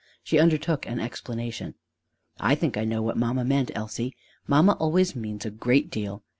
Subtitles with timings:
[0.23, 1.75] She undertook an explanation:
[2.39, 4.15] "I think I know what mamma meant, Elsie.
[4.47, 6.23] Mamma always means a great deal.